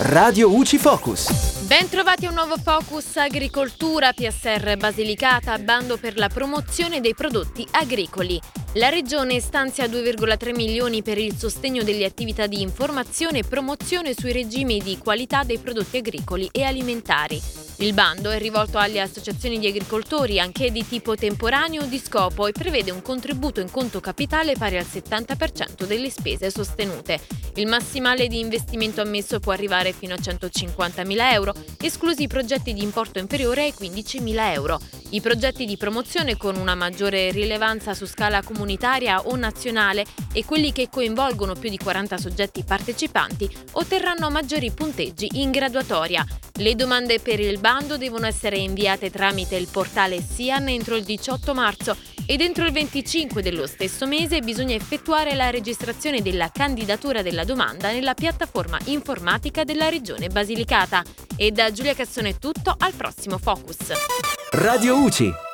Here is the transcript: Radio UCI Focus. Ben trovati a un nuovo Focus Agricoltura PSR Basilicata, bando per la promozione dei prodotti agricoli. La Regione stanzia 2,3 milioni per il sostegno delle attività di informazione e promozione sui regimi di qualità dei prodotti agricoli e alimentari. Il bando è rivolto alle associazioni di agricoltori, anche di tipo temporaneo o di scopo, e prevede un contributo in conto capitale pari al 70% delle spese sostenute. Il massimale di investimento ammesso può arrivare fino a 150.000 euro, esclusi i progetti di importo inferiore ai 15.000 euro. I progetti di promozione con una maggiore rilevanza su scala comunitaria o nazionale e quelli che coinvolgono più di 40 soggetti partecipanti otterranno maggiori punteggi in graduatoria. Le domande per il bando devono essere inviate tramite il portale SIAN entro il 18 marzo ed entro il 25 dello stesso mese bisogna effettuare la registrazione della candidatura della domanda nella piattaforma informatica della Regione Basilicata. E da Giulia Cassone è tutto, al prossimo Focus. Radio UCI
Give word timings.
Radio 0.00 0.54
UCI 0.54 0.78
Focus. 0.78 1.66
Ben 1.66 1.88
trovati 1.88 2.26
a 2.26 2.28
un 2.28 2.36
nuovo 2.36 2.54
Focus 2.56 3.16
Agricoltura 3.16 4.12
PSR 4.12 4.76
Basilicata, 4.76 5.58
bando 5.58 5.96
per 5.96 6.16
la 6.16 6.28
promozione 6.28 7.00
dei 7.00 7.14
prodotti 7.16 7.66
agricoli. 7.72 8.40
La 8.78 8.90
Regione 8.90 9.40
stanzia 9.40 9.86
2,3 9.86 10.54
milioni 10.54 11.02
per 11.02 11.18
il 11.18 11.36
sostegno 11.36 11.82
delle 11.82 12.04
attività 12.04 12.46
di 12.46 12.60
informazione 12.60 13.38
e 13.38 13.42
promozione 13.42 14.14
sui 14.14 14.30
regimi 14.30 14.78
di 14.78 14.98
qualità 14.98 15.42
dei 15.42 15.58
prodotti 15.58 15.96
agricoli 15.96 16.48
e 16.52 16.62
alimentari. 16.62 17.42
Il 17.80 17.92
bando 17.92 18.30
è 18.30 18.38
rivolto 18.38 18.78
alle 18.78 19.00
associazioni 19.00 19.58
di 19.58 19.66
agricoltori, 19.66 20.38
anche 20.38 20.70
di 20.70 20.86
tipo 20.86 21.16
temporaneo 21.16 21.82
o 21.82 21.86
di 21.86 21.98
scopo, 21.98 22.46
e 22.46 22.52
prevede 22.52 22.92
un 22.92 23.02
contributo 23.02 23.60
in 23.60 23.68
conto 23.68 23.98
capitale 23.98 24.54
pari 24.54 24.76
al 24.76 24.86
70% 24.86 25.84
delle 25.84 26.10
spese 26.10 26.48
sostenute. 26.48 27.20
Il 27.54 27.66
massimale 27.66 28.28
di 28.28 28.38
investimento 28.38 29.00
ammesso 29.00 29.40
può 29.40 29.50
arrivare 29.52 29.92
fino 29.92 30.14
a 30.14 30.18
150.000 30.18 31.32
euro, 31.32 31.54
esclusi 31.80 32.24
i 32.24 32.28
progetti 32.28 32.72
di 32.72 32.82
importo 32.82 33.18
inferiore 33.18 33.62
ai 33.62 33.74
15.000 33.76 34.52
euro. 34.52 34.80
I 35.10 35.22
progetti 35.22 35.64
di 35.64 35.78
promozione 35.78 36.36
con 36.36 36.56
una 36.56 36.74
maggiore 36.74 37.30
rilevanza 37.30 37.94
su 37.94 38.04
scala 38.04 38.42
comunitaria 38.42 39.22
o 39.22 39.36
nazionale 39.36 40.04
e 40.34 40.44
quelli 40.44 40.70
che 40.70 40.90
coinvolgono 40.90 41.54
più 41.54 41.70
di 41.70 41.78
40 41.78 42.18
soggetti 42.18 42.62
partecipanti 42.62 43.48
otterranno 43.72 44.28
maggiori 44.28 44.70
punteggi 44.70 45.40
in 45.40 45.50
graduatoria. 45.50 46.26
Le 46.56 46.74
domande 46.74 47.20
per 47.20 47.40
il 47.40 47.58
bando 47.58 47.96
devono 47.96 48.26
essere 48.26 48.58
inviate 48.58 49.10
tramite 49.10 49.56
il 49.56 49.68
portale 49.70 50.20
SIAN 50.20 50.68
entro 50.68 50.94
il 50.96 51.04
18 51.04 51.54
marzo 51.54 51.96
ed 52.30 52.42
entro 52.42 52.66
il 52.66 52.72
25 52.72 53.40
dello 53.40 53.66
stesso 53.66 54.06
mese 54.06 54.40
bisogna 54.40 54.74
effettuare 54.74 55.34
la 55.34 55.48
registrazione 55.48 56.20
della 56.20 56.50
candidatura 56.52 57.22
della 57.22 57.44
domanda 57.44 57.90
nella 57.90 58.12
piattaforma 58.12 58.78
informatica 58.84 59.64
della 59.64 59.88
Regione 59.88 60.28
Basilicata. 60.28 61.02
E 61.36 61.52
da 61.52 61.72
Giulia 61.72 61.94
Cassone 61.94 62.30
è 62.30 62.38
tutto, 62.38 62.74
al 62.78 62.92
prossimo 62.92 63.38
Focus. 63.38 63.92
Radio 64.50 64.98
UCI 64.98 65.47